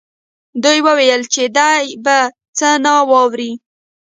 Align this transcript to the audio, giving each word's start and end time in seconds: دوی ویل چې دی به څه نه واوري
دوی 0.63 0.79
ویل 0.85 1.21
چې 1.33 1.43
دی 1.57 1.81
به 2.05 2.17
څه 2.57 2.69
نه 2.83 2.93
واوري 3.09 3.51